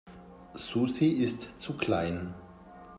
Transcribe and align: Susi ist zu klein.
Susi 0.55 1.09
ist 1.11 1.59
zu 1.59 1.77
klein. 1.77 2.33